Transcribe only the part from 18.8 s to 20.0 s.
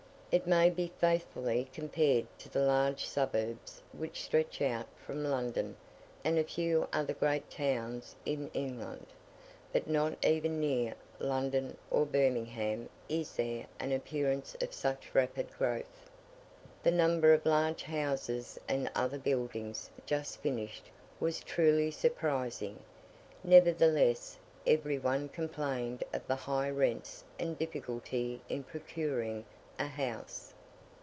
other buildings